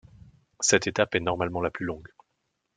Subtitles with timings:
[0.61, 2.07] Cette étape est normalement la plus longue.